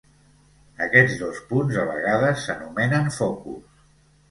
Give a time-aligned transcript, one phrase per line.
[0.85, 3.89] Aquests dos punts, a vegades, s'anomenen focus.